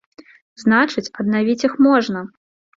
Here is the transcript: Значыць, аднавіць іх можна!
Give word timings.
Значыць, 0.63 1.13
аднавіць 1.25 1.59
іх 1.71 1.79
можна! 1.91 2.19